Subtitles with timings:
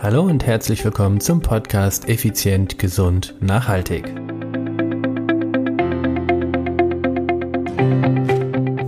[0.00, 4.04] Hallo und herzlich willkommen zum Podcast Effizient, Gesund, Nachhaltig.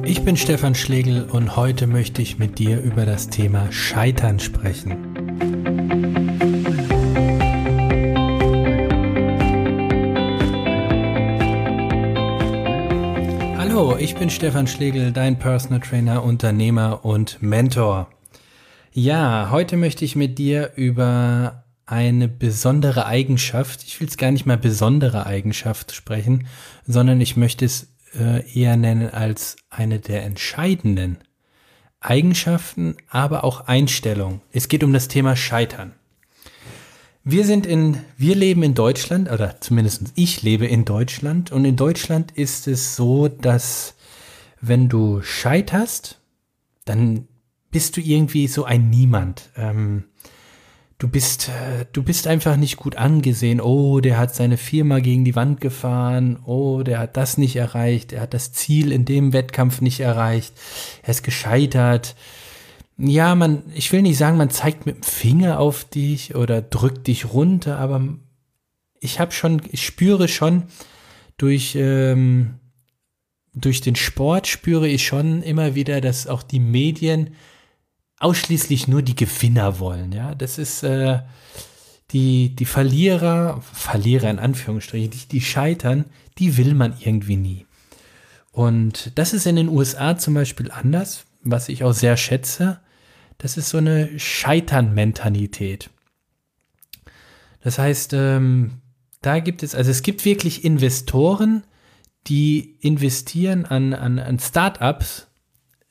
[0.05, 5.17] Ich bin Stefan Schlegel und heute möchte ich mit dir über das Thema Scheitern sprechen.
[13.59, 18.07] Hallo, ich bin Stefan Schlegel, dein Personal Trainer, Unternehmer und Mentor.
[18.93, 24.47] Ja, heute möchte ich mit dir über eine besondere Eigenschaft, ich will es gar nicht
[24.47, 26.49] mal besondere Eigenschaft sprechen,
[26.89, 27.87] sondern ich möchte es
[28.19, 31.19] äh, eher nennen als eine der entscheidenden
[32.01, 34.41] Eigenschaften, aber auch Einstellung.
[34.51, 35.93] Es geht um das Thema Scheitern.
[37.23, 41.77] Wir sind in, wir leben in Deutschland, oder zumindest ich lebe in Deutschland, und in
[41.77, 43.95] Deutschland ist es so, dass
[44.61, 46.19] wenn du scheiterst,
[46.87, 47.29] dann
[47.71, 49.51] bist du irgendwie so ein Niemand.
[49.57, 50.05] Ähm,
[50.99, 53.61] du bist, äh, du bist einfach nicht gut angesehen.
[53.61, 56.39] Oh, der hat seine Firma gegen die Wand gefahren.
[56.45, 58.13] Oh, der hat das nicht erreicht.
[58.13, 60.55] Er hat das Ziel in dem Wettkampf nicht erreicht.
[61.03, 62.17] Er ist gescheitert.
[62.99, 67.07] Ja, man, ich will nicht sagen, man zeigt mit dem Finger auf dich oder drückt
[67.07, 68.07] dich runter, aber
[69.01, 70.65] ich habe schon, ich spüre schon
[71.39, 72.57] durch, ähm,
[73.55, 77.31] durch den Sport spüre ich schon immer wieder, dass auch die Medien
[78.21, 80.13] ausschließlich nur die Gewinner wollen.
[80.13, 81.21] Ja, das ist äh,
[82.13, 86.05] die, die Verlierer, Verlierer in Anführungsstrichen, die, die scheitern,
[86.39, 87.67] die will man irgendwie nie.
[88.53, 92.81] Und das ist in den USA zum Beispiel anders, was ich auch sehr schätze.
[93.39, 95.91] Das ist so eine Scheitern-Mentalität.
[97.63, 98.81] Das heißt, ähm,
[99.23, 101.65] da gibt es, also es gibt wirklich Investoren,
[102.27, 105.29] die investieren an, an, an Startups,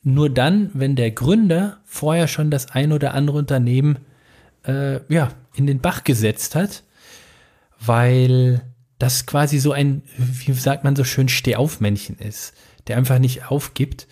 [0.02, 3.98] nur dann, wenn der Gründer vorher schon das ein oder andere Unternehmen
[4.64, 6.84] äh, ja, in den Bach gesetzt hat,
[7.78, 8.62] weil
[8.98, 12.54] das quasi so ein, wie sagt man so schön, Stehaufmännchen ist,
[12.86, 14.06] der einfach nicht aufgibt.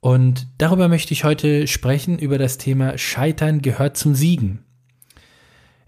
[0.00, 4.64] Und darüber möchte ich heute sprechen, über das Thema Scheitern gehört zum Siegen.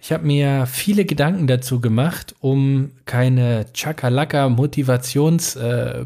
[0.00, 6.05] Ich habe mir viele Gedanken dazu gemacht, um keine Chakalaka Motivations äh,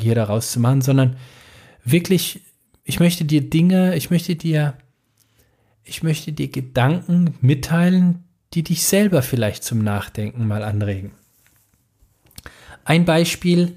[0.00, 1.16] hier daraus zu machen, sondern
[1.84, 2.40] wirklich,
[2.82, 4.74] ich möchte dir Dinge, ich möchte dir,
[5.84, 8.24] ich möchte dir Gedanken mitteilen,
[8.54, 11.12] die dich selber vielleicht zum Nachdenken mal anregen.
[12.84, 13.76] Ein Beispiel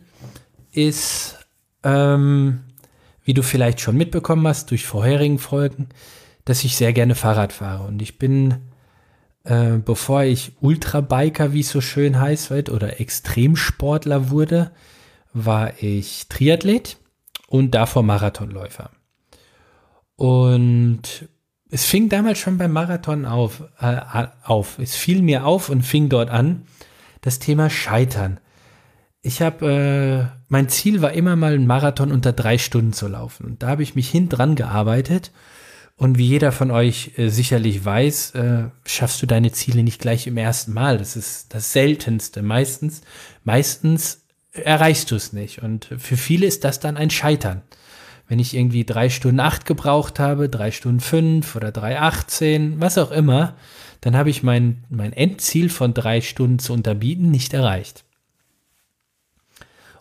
[0.71, 1.37] ist,
[1.83, 2.61] ähm,
[3.23, 5.89] wie du vielleicht schon mitbekommen hast durch vorherigen Folgen,
[6.45, 7.87] dass ich sehr gerne Fahrrad fahre.
[7.87, 8.55] Und ich bin,
[9.43, 14.71] äh, bevor ich Ultrabiker, wie es so schön heißt, oder Extremsportler wurde,
[15.33, 16.97] war ich Triathlet
[17.47, 18.91] und davor Marathonläufer.
[20.15, 21.27] Und
[21.69, 24.79] es fing damals schon beim Marathon auf, äh, auf.
[24.79, 26.63] Es fiel mir auf und fing dort an,
[27.21, 28.39] das Thema Scheitern.
[29.21, 33.45] Ich habe, äh, mein Ziel war immer mal einen Marathon unter drei Stunden zu laufen.
[33.45, 35.31] Und da habe ich mich hin dran gearbeitet.
[35.97, 40.27] Und wie jeder von euch äh, sicherlich weiß, äh, schaffst du deine Ziele nicht gleich
[40.27, 40.99] im ersten Mal.
[40.99, 42.43] Das ist das Seltenste.
[42.43, 43.01] Meistens,
[43.43, 44.26] meistens
[44.63, 45.61] erreichst du es nicht.
[45.61, 47.61] Und für viele ist das dann ein Scheitern.
[48.27, 52.97] Wenn ich irgendwie drei Stunden acht gebraucht habe, drei Stunden fünf oder drei achtzehn, was
[52.97, 53.55] auch immer,
[54.01, 58.03] dann habe ich mein, mein Endziel von drei Stunden zu unterbieten nicht erreicht.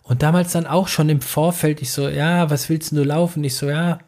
[0.03, 3.43] Und damals dann auch schon im Vorfeld, ich so, ja, was willst du laufen?
[3.43, 3.99] Ich so, ja,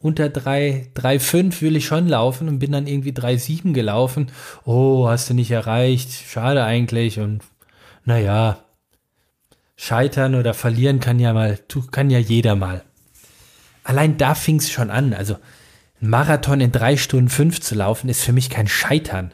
[0.00, 4.30] unter drei, drei fünf will ich schon laufen und bin dann irgendwie drei sieben gelaufen.
[4.64, 6.10] Oh, hast du nicht erreicht?
[6.10, 7.18] Schade eigentlich.
[7.18, 7.42] Und
[8.04, 8.58] naja,
[9.78, 11.58] scheitern oder verlieren kann ja mal,
[11.92, 12.84] kann ja jeder mal.
[13.84, 15.14] Allein da fing es schon an.
[15.14, 15.36] Also
[16.02, 19.32] ein Marathon in drei Stunden fünf zu laufen, ist für mich kein Scheitern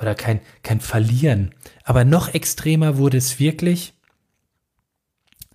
[0.00, 1.54] oder kein, kein Verlieren.
[1.84, 3.92] Aber noch extremer wurde es wirklich,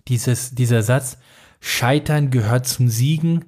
[0.06, 1.18] dieses, dieser Satz,
[1.60, 3.46] Scheitern gehört zum Siegen,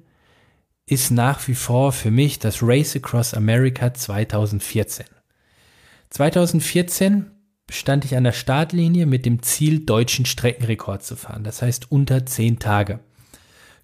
[0.85, 5.05] ist nach wie vor für mich das Race Across America 2014.
[6.09, 7.36] 2014
[7.69, 11.43] stand ich an der Startlinie mit dem Ziel, deutschen Streckenrekord zu fahren.
[11.43, 12.99] Das heißt unter 10 Tage.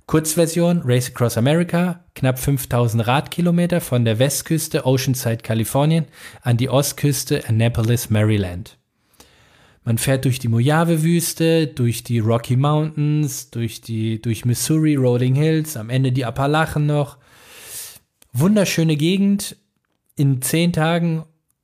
[0.06, 6.06] Kurzversion Race Across America, knapp 5000 Radkilometer von der Westküste Oceanside, Kalifornien
[6.41, 8.77] an die Ostküste Annapolis, Maryland.
[9.85, 15.75] Man fährt durch die Mojave-Wüste, durch die Rocky Mountains, durch die, durch Missouri, Rolling Hills,
[15.75, 17.18] am Ende die Appalachen noch.
[18.31, 19.57] Wunderschöne Gegend.
[20.15, 21.24] In zehn Tagen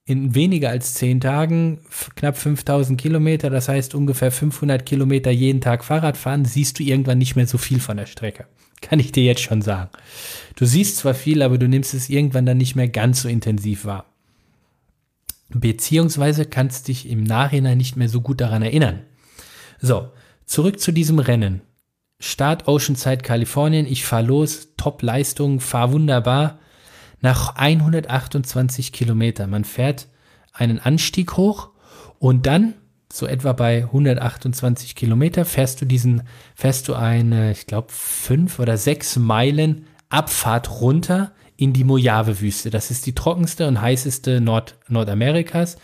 [0.10, 1.82] in weniger als zehn Tagen
[2.16, 7.20] knapp 5000 Kilometer, das heißt ungefähr 500 Kilometer jeden Tag Fahrrad fahren, siehst du irgendwann
[7.20, 8.46] nicht mehr so viel von der Strecke.
[8.82, 9.92] Kann ich dir jetzt schon sagen.
[10.56, 13.86] Du siehst zwar viel, aber du nimmst es irgendwann dann nicht mehr ganz so intensiv
[13.86, 14.06] wahr.
[15.50, 19.02] Beziehungsweise kannst dich im Nachhinein nicht mehr so gut daran erinnern.
[19.80, 20.10] So,
[20.46, 21.62] zurück zu diesem Rennen.
[22.20, 23.86] Start Oceanside, Kalifornien.
[23.86, 26.60] Ich fahre los, Top-Leistung, fahr wunderbar.
[27.22, 29.48] Nach 128 Kilometer.
[29.48, 30.08] Man fährt
[30.54, 31.70] einen Anstieg hoch
[32.20, 32.76] und dann,
[33.12, 36.24] so etwa bei 128 Kilometer, fährst du diesen,
[36.56, 42.70] fährst du eine, ich glaube, fünf oder sechs Meilen Abfahrt runter in die Mojave-Wüste.
[42.70, 45.78] Das ist die trockenste und heißeste Nord Nordamerikas.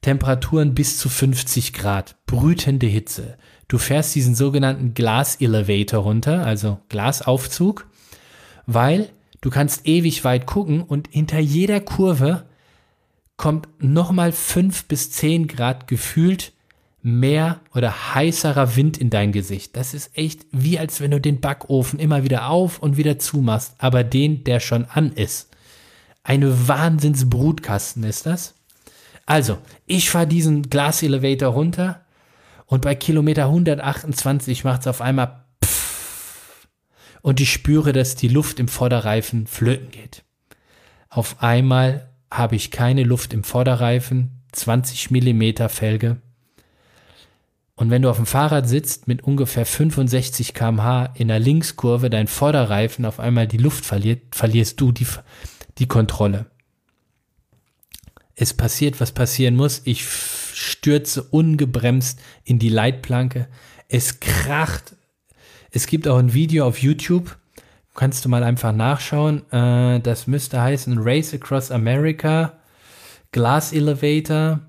[0.00, 3.36] Temperaturen bis zu 50 Grad, brütende Hitze.
[3.66, 7.86] Du fährst diesen sogenannten Glass Elevator runter, also Glasaufzug,
[8.66, 12.44] weil du kannst ewig weit gucken und hinter jeder Kurve
[13.36, 16.52] kommt nochmal 5 bis 10 Grad gefühlt
[17.02, 19.76] mehr oder heißerer Wind in dein Gesicht.
[19.76, 23.74] Das ist echt wie als wenn du den Backofen immer wieder auf und wieder zumachst,
[23.78, 25.48] aber den, der schon an ist.
[26.24, 28.54] Eine Wahnsinnsbrutkasten ist das.
[29.24, 32.00] Also, ich fahre diesen Glaselevator runter
[32.66, 35.44] und bei Kilometer 128 macht es auf einmal
[37.28, 40.24] und ich spüre, dass die Luft im Vorderreifen flöten geht.
[41.10, 46.22] Auf einmal habe ich keine Luft im Vorderreifen, 20 Millimeter Felge.
[47.74, 52.28] Und wenn du auf dem Fahrrad sitzt mit ungefähr 65 kmh in der Linkskurve, dein
[52.28, 55.06] Vorderreifen auf einmal die Luft verliert, verlierst du die,
[55.76, 56.46] die Kontrolle.
[58.36, 59.82] Es passiert, was passieren muss.
[59.84, 63.48] Ich stürze ungebremst in die Leitplanke.
[63.86, 64.94] Es kracht.
[65.70, 67.36] Es gibt auch ein Video auf YouTube.
[67.94, 69.50] Kannst du mal einfach nachschauen.
[69.52, 72.58] Äh, das müsste heißen Race Across America,
[73.32, 74.60] Glass Elevator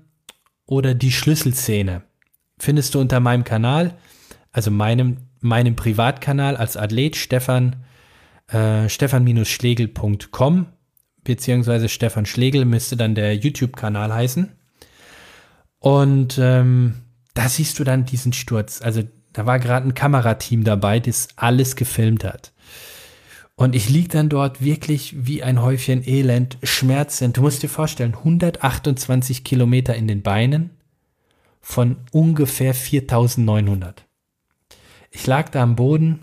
[0.66, 2.02] oder die Schlüsselszene.
[2.58, 3.94] Findest du unter meinem Kanal,
[4.52, 7.76] also meinem, meinem Privatkanal als Athlet Stefan,
[8.48, 10.66] äh, stefan-schlegel.com
[11.24, 14.50] beziehungsweise Stefan Schlegel müsste dann der YouTube-Kanal heißen.
[15.78, 17.02] Und ähm,
[17.34, 18.82] da siehst du dann diesen Sturz.
[18.82, 22.52] Also da war gerade ein Kamerateam dabei, das alles gefilmt hat.
[23.54, 27.36] Und ich lieg dann dort wirklich wie ein Häufchen Elend, schmerzend.
[27.36, 30.70] Du musst dir vorstellen, 128 Kilometer in den Beinen
[31.60, 34.06] von ungefähr 4900.
[35.10, 36.20] Ich lag da am Boden,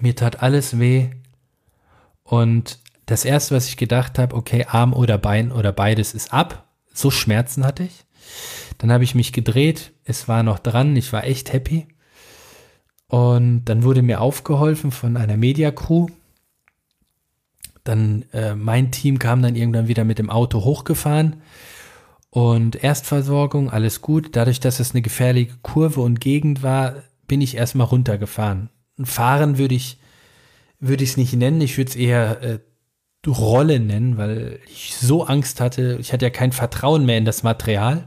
[0.00, 1.10] mir tat alles weh
[2.22, 6.68] und das erste, was ich gedacht habe, okay, Arm oder Bein oder beides ist ab.
[6.92, 8.04] So Schmerzen hatte ich.
[8.78, 11.86] Dann habe ich mich gedreht, es war noch dran, ich war echt happy.
[13.06, 16.08] Und dann wurde mir aufgeholfen von einer Media-Crew.
[17.84, 21.42] Dann äh, mein Team kam dann irgendwann wieder mit dem Auto hochgefahren.
[22.30, 24.34] Und Erstversorgung, alles gut.
[24.36, 26.96] Dadurch, dass es eine gefährliche Kurve und Gegend war,
[27.28, 28.70] bin ich erstmal runtergefahren.
[29.04, 29.98] Fahren würde ich
[30.88, 32.58] würde ich es nicht nennen, ich würde es eher äh,
[33.26, 35.96] Rolle nennen, weil ich so Angst hatte.
[35.98, 38.06] Ich hatte ja kein Vertrauen mehr in das Material.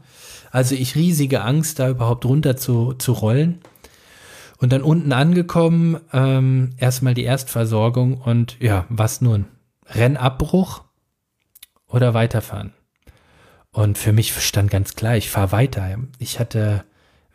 [0.51, 3.59] Also ich riesige Angst, da überhaupt runter zu, zu rollen.
[4.59, 9.45] Und dann unten angekommen, ähm, erstmal die Erstversorgung und ja, was nun?
[9.85, 10.83] Rennabbruch
[11.87, 12.73] oder weiterfahren?
[13.71, 15.97] Und für mich stand ganz klar, ich fahre weiter.
[16.17, 16.83] Ich hatte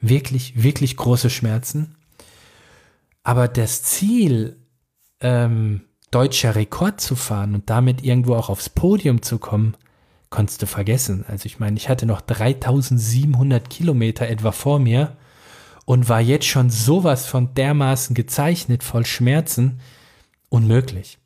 [0.00, 1.94] wirklich, wirklich große Schmerzen.
[3.22, 4.56] Aber das Ziel,
[5.20, 9.76] ähm, deutscher Rekord zu fahren und damit irgendwo auch aufs Podium zu kommen,
[10.32, 11.24] konntest du vergessen.
[11.28, 15.16] Also ich meine, ich hatte noch 3700 Kilometer etwa vor mir
[15.84, 19.78] und war jetzt schon sowas von dermaßen gezeichnet, voll Schmerzen,
[20.48, 21.18] unmöglich.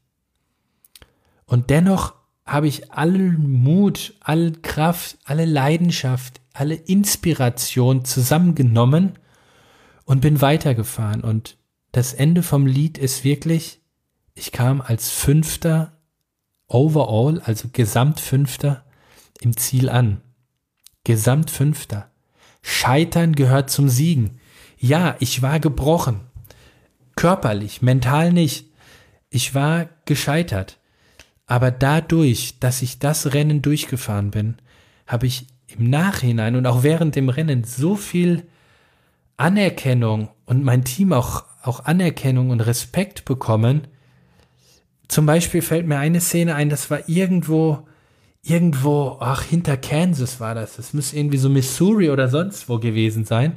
[1.46, 9.18] Und dennoch habe ich allen Mut, alle Kraft, alle Leidenschaft, alle Inspiration zusammengenommen
[10.04, 11.22] und bin weitergefahren.
[11.22, 11.58] Und
[11.92, 13.80] das Ende vom Lied ist wirklich,
[14.34, 15.92] ich kam als Fünfter
[16.66, 18.85] overall, also Gesamtfünfter
[19.40, 20.20] im Ziel an.
[21.04, 22.10] Gesamtfünfter.
[22.62, 24.40] Scheitern gehört zum Siegen.
[24.78, 26.20] Ja, ich war gebrochen.
[27.14, 28.66] Körperlich, mental nicht.
[29.30, 30.78] Ich war gescheitert.
[31.46, 34.56] Aber dadurch, dass ich das Rennen durchgefahren bin,
[35.06, 38.46] habe ich im Nachhinein und auch während dem Rennen so viel
[39.36, 43.86] Anerkennung und mein Team auch, auch Anerkennung und Respekt bekommen,
[45.08, 47.86] zum Beispiel fällt mir eine Szene ein, das war irgendwo,
[48.48, 50.76] irgendwo, ach, hinter Kansas war das.
[50.76, 53.56] Das muss irgendwie so Missouri oder sonst wo gewesen sein.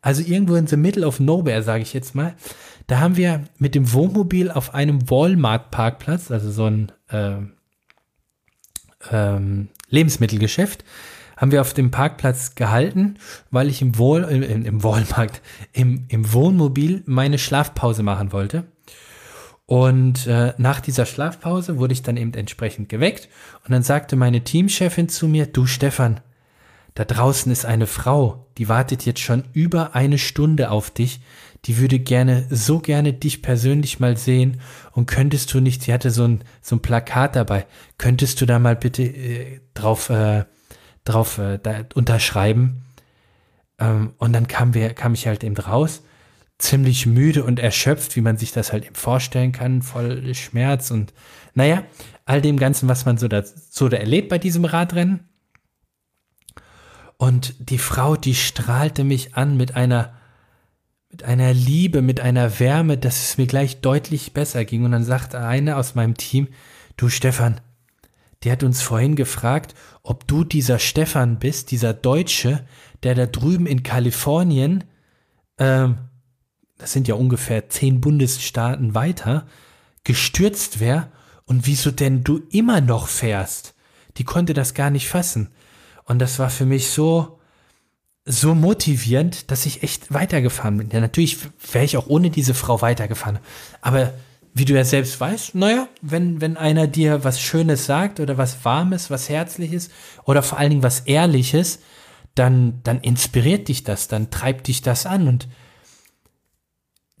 [0.00, 2.34] Also irgendwo in the middle of nowhere, sage ich jetzt mal.
[2.86, 7.36] Da haben wir mit dem Wohnmobil auf einem Walmart-Parkplatz, also so ein äh,
[9.10, 10.84] ähm, Lebensmittelgeschäft,
[11.36, 13.18] haben wir auf dem Parkplatz gehalten,
[13.50, 15.42] weil ich im, Wohl, äh, im Walmart,
[15.72, 18.64] im, im Wohnmobil meine Schlafpause machen wollte.
[19.68, 23.28] Und äh, nach dieser Schlafpause wurde ich dann eben entsprechend geweckt.
[23.64, 26.20] Und dann sagte meine Teamchefin zu mir, du Stefan,
[26.94, 31.20] da draußen ist eine Frau, die wartet jetzt schon über eine Stunde auf dich,
[31.66, 34.62] die würde gerne, so gerne dich persönlich mal sehen.
[34.92, 37.66] Und könntest du nicht, sie hatte so ein, so ein Plakat dabei,
[37.98, 40.46] könntest du da mal bitte äh, drauf, äh,
[41.04, 42.84] drauf äh, da unterschreiben?
[43.78, 46.00] Ähm, und dann kam, wir, kam ich halt eben raus
[46.58, 51.14] ziemlich müde und erschöpft, wie man sich das halt eben vorstellen kann, voll Schmerz und
[51.54, 51.84] naja,
[52.24, 55.28] all dem Ganzen, was man so da, so da erlebt bei diesem Radrennen.
[57.16, 60.14] Und die Frau, die strahlte mich an mit einer,
[61.10, 64.84] mit einer Liebe, mit einer Wärme, dass es mir gleich deutlich besser ging.
[64.84, 66.48] Und dann sagte eine aus meinem Team,
[66.96, 67.60] du Stefan,
[68.44, 72.64] die hat uns vorhin gefragt, ob du dieser Stefan bist, dieser Deutsche,
[73.02, 74.84] der da drüben in Kalifornien
[75.58, 75.98] ähm,
[76.78, 79.46] das sind ja ungefähr zehn Bundesstaaten weiter,
[80.04, 81.08] gestürzt wäre
[81.44, 83.74] und wieso denn du immer noch fährst.
[84.16, 85.50] Die konnte das gar nicht fassen.
[86.04, 87.38] Und das war für mich so,
[88.24, 90.90] so motivierend, dass ich echt weitergefahren bin.
[90.90, 91.38] Ja, natürlich
[91.72, 93.38] wäre ich auch ohne diese Frau weitergefahren.
[93.80, 94.14] Aber
[94.54, 98.64] wie du ja selbst weißt, naja, wenn, wenn einer dir was Schönes sagt oder was
[98.64, 99.90] Warmes, was Herzliches
[100.24, 101.80] oder vor allen Dingen was Ehrliches,
[102.34, 105.48] dann, dann inspiriert dich das, dann treibt dich das an und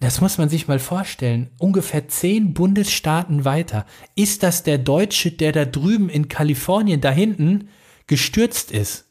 [0.00, 1.50] das muss man sich mal vorstellen.
[1.58, 3.84] Ungefähr zehn Bundesstaaten weiter.
[4.14, 7.68] Ist das der Deutsche, der da drüben in Kalifornien da hinten
[8.06, 9.06] gestürzt ist?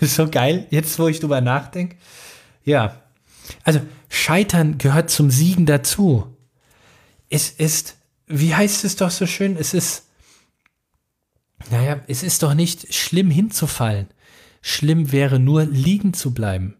[0.00, 1.96] so geil, jetzt wo ich drüber nachdenke.
[2.64, 3.02] Ja.
[3.62, 6.36] Also, Scheitern gehört zum Siegen dazu.
[7.28, 7.96] Es ist,
[8.26, 10.06] wie heißt es doch so schön, es ist,
[11.70, 14.08] naja, es ist doch nicht schlimm hinzufallen.
[14.60, 16.76] Schlimm wäre nur liegen zu bleiben.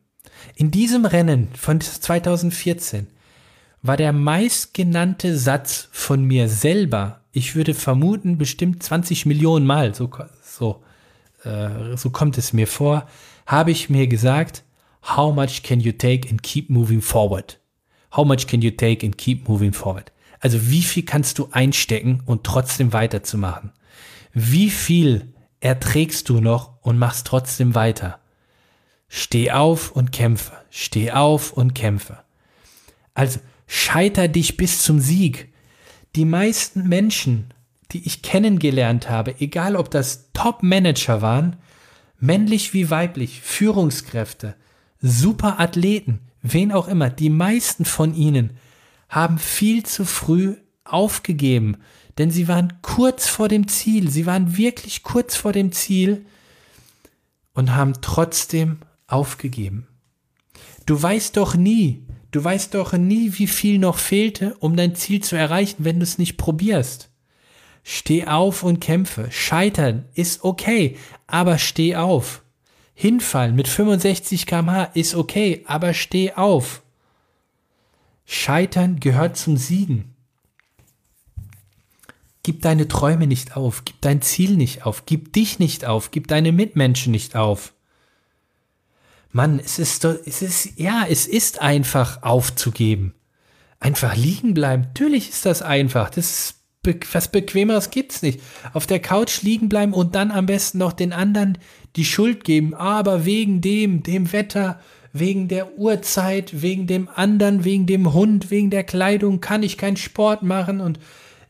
[0.54, 3.06] In diesem Rennen von 2014
[3.82, 10.10] war der meistgenannte Satz von mir selber, ich würde vermuten, bestimmt 20 Millionen Mal, so,
[10.44, 10.82] so,
[11.44, 13.08] äh, so kommt es mir vor,
[13.46, 14.62] habe ich mir gesagt,
[15.16, 17.58] how much can you take and keep moving forward?
[18.16, 20.12] How much can you take and keep moving forward?
[20.38, 23.72] Also wie viel kannst du einstecken und trotzdem weiterzumachen?
[24.32, 28.18] Wie viel erträgst du noch und machst trotzdem weiter?
[29.08, 30.52] Steh auf und kämpfe.
[30.70, 32.18] Steh auf und kämpfe.
[33.14, 33.40] Also
[33.74, 35.50] Scheiter dich bis zum Sieg.
[36.14, 37.54] Die meisten Menschen,
[37.90, 41.56] die ich kennengelernt habe, egal ob das Top-Manager waren,
[42.20, 44.56] männlich wie weiblich, Führungskräfte,
[45.00, 48.50] super Athleten, wen auch immer, die meisten von ihnen
[49.08, 51.78] haben viel zu früh aufgegeben,
[52.18, 56.26] denn sie waren kurz vor dem Ziel, sie waren wirklich kurz vor dem Ziel
[57.54, 59.86] und haben trotzdem aufgegeben.
[60.84, 65.22] Du weißt doch nie, Du weißt doch nie, wie viel noch fehlte, um dein Ziel
[65.22, 67.10] zu erreichen, wenn du es nicht probierst.
[67.84, 69.30] Steh auf und kämpfe.
[69.30, 70.96] Scheitern ist okay,
[71.26, 72.42] aber steh auf.
[72.94, 76.82] Hinfallen mit 65 kmh ist okay, aber steh auf.
[78.24, 80.14] Scheitern gehört zum Siegen.
[82.42, 86.28] Gib deine Träume nicht auf, gib dein Ziel nicht auf, gib dich nicht auf, gib
[86.28, 87.74] deine Mitmenschen nicht auf.
[89.32, 93.14] Mann, es ist es ist, ja, es ist einfach aufzugeben.
[93.80, 94.82] Einfach liegen bleiben.
[94.82, 96.10] Natürlich ist das einfach.
[96.10, 98.40] Das ist be was Bequemeres gibt's nicht.
[98.74, 101.58] Auf der Couch liegen bleiben und dann am besten noch den anderen
[101.96, 102.74] die Schuld geben.
[102.74, 104.80] Aber wegen dem, dem Wetter,
[105.12, 109.96] wegen der Uhrzeit, wegen dem anderen, wegen dem Hund, wegen der Kleidung kann ich keinen
[109.96, 110.98] Sport machen und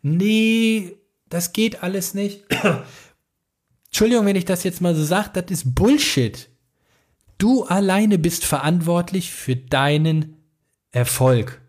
[0.03, 0.97] nee,
[1.29, 2.45] das geht alles nicht.
[3.87, 6.49] Entschuldigung, wenn ich das jetzt mal so sage, das ist Bullshit.
[7.43, 10.37] Du alleine bist verantwortlich für deinen
[10.93, 11.61] Erfolg.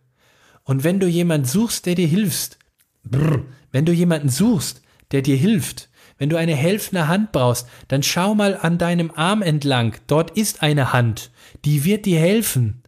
[0.63, 2.59] Und wenn du jemanden suchst, der dir hilft,
[3.03, 5.89] brr, wenn du jemanden suchst, der dir hilft,
[6.19, 9.95] wenn du eine helfende Hand brauchst, dann schau mal an deinem Arm entlang.
[10.05, 11.31] Dort ist eine Hand.
[11.65, 12.83] Die wird dir helfen.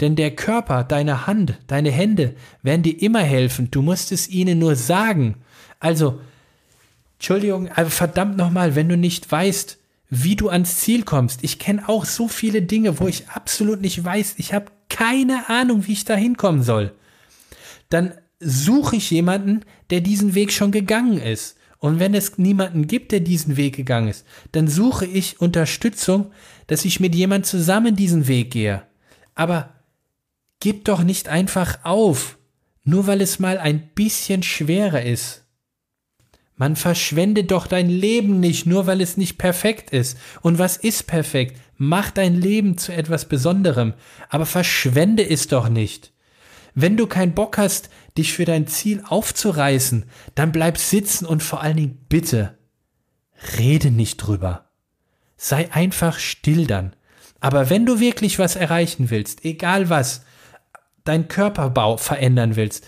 [0.00, 2.34] Denn der Körper, deine Hand, deine Hände
[2.64, 3.70] werden dir immer helfen.
[3.70, 5.36] Du musst es ihnen nur sagen.
[5.78, 6.20] Also,
[7.18, 9.77] Entschuldigung, aber verdammt nochmal, wenn du nicht weißt,
[10.10, 11.44] wie du ans Ziel kommst.
[11.44, 15.86] Ich kenne auch so viele Dinge, wo ich absolut nicht weiß, ich habe keine Ahnung,
[15.86, 16.92] wie ich da hinkommen soll.
[17.90, 21.56] Dann suche ich jemanden, der diesen Weg schon gegangen ist.
[21.78, 26.32] Und wenn es niemanden gibt, der diesen Weg gegangen ist, dann suche ich Unterstützung,
[26.66, 28.82] dass ich mit jemand zusammen diesen Weg gehe.
[29.34, 29.74] Aber
[30.60, 32.38] gib doch nicht einfach auf,
[32.82, 35.44] nur weil es mal ein bisschen schwerer ist.
[36.58, 40.18] Man verschwende doch dein Leben nicht, nur weil es nicht perfekt ist.
[40.42, 41.58] Und was ist perfekt?
[41.76, 43.94] Mach dein Leben zu etwas Besonderem,
[44.28, 46.12] aber verschwende es doch nicht.
[46.74, 51.62] Wenn du keinen Bock hast, dich für dein Ziel aufzureißen, dann bleib sitzen und vor
[51.62, 52.58] allen Dingen bitte,
[53.56, 54.66] rede nicht drüber.
[55.36, 56.96] Sei einfach still dann.
[57.38, 60.22] Aber wenn du wirklich was erreichen willst, egal was,
[61.04, 62.84] dein Körperbau verändern willst,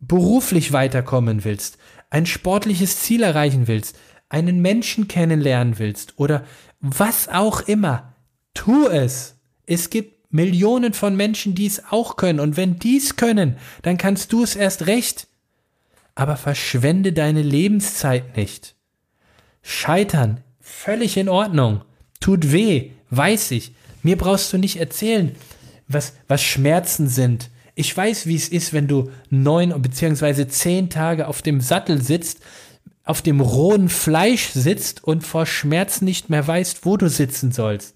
[0.00, 1.76] beruflich weiterkommen willst,
[2.12, 6.44] ein sportliches Ziel erreichen willst, einen Menschen kennenlernen willst oder
[6.80, 8.12] was auch immer,
[8.52, 9.36] tu es.
[9.64, 12.38] Es gibt Millionen von Menschen, die es auch können.
[12.38, 15.26] Und wenn die es können, dann kannst du es erst recht.
[16.14, 18.74] Aber verschwende deine Lebenszeit nicht.
[19.62, 21.82] Scheitern, völlig in Ordnung.
[22.20, 23.72] Tut weh, weiß ich.
[24.02, 25.34] Mir brauchst du nicht erzählen,
[25.88, 27.48] was, was Schmerzen sind.
[27.74, 32.40] Ich weiß, wie es ist, wenn du neun beziehungsweise zehn Tage auf dem Sattel sitzt,
[33.04, 37.94] auf dem rohen Fleisch sitzt und vor Schmerzen nicht mehr weißt, wo du sitzen sollst.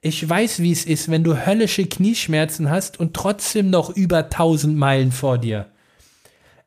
[0.00, 4.76] Ich weiß, wie es ist, wenn du höllische Knieschmerzen hast und trotzdem noch über tausend
[4.76, 5.66] Meilen vor dir.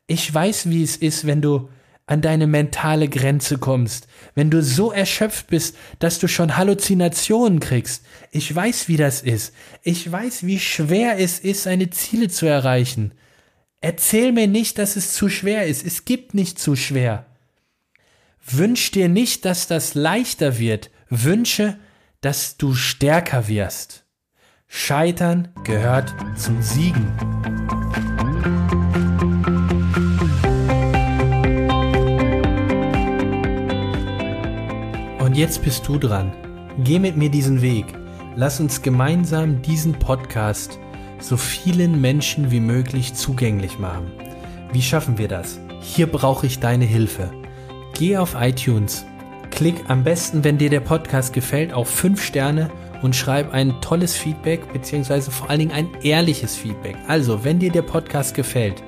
[0.06, 1.68] Ich weiß, wie es ist, wenn du
[2.06, 8.04] an deine mentale Grenze kommst, wenn du so erschöpft bist, dass du schon Halluzinationen kriegst.
[8.30, 9.52] Ich weiß, wie das ist.
[9.82, 13.12] Ich weiß, wie schwer es ist, seine Ziele zu erreichen.
[13.80, 15.84] Erzähl mir nicht, dass es zu schwer ist.
[15.84, 17.26] Es gibt nicht zu schwer.
[18.48, 20.90] Wünsch dir nicht, dass das leichter wird.
[21.10, 21.76] Wünsche,
[22.20, 24.04] dass du stärker wirst.
[24.68, 28.15] Scheitern gehört zum Siegen.
[35.36, 36.32] Jetzt bist du dran.
[36.82, 37.84] Geh mit mir diesen Weg.
[38.36, 40.78] Lass uns gemeinsam diesen Podcast
[41.20, 44.10] so vielen Menschen wie möglich zugänglich machen.
[44.72, 45.60] Wie schaffen wir das?
[45.80, 47.30] Hier brauche ich deine Hilfe.
[47.98, 49.04] Geh auf iTunes
[49.50, 52.70] Klick am besten, wenn dir der Podcast gefällt, auf 5 Sterne
[53.02, 56.96] und schreib ein tolles Feedback, beziehungsweise vor allen Dingen ein ehrliches Feedback.
[57.08, 58.82] Also, wenn dir der Podcast gefällt,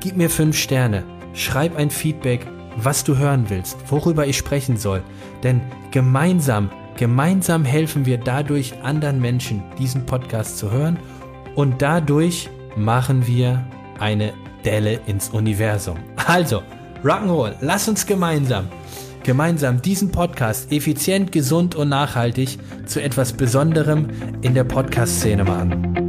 [0.00, 1.04] gib mir 5 Sterne,
[1.34, 2.46] schreib ein Feedback,
[2.84, 5.02] was du hören willst, worüber ich sprechen soll.
[5.42, 10.98] Denn gemeinsam, gemeinsam helfen wir dadurch anderen Menschen, diesen Podcast zu hören
[11.54, 13.64] und dadurch machen wir
[13.98, 14.32] eine
[14.64, 15.98] Delle ins Universum.
[16.26, 16.62] Also,
[17.04, 18.68] Rock'n'Roll, lass uns gemeinsam
[19.28, 24.08] gemeinsam diesen Podcast effizient, gesund und nachhaltig zu etwas Besonderem
[24.40, 26.07] in der Podcast-Szene machen.